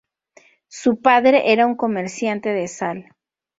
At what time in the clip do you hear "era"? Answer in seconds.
1.53-1.67